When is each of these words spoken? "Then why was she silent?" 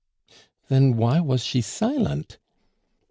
"Then 0.67 0.97
why 0.97 1.19
was 1.19 1.43
she 1.43 1.61
silent?" 1.61 2.39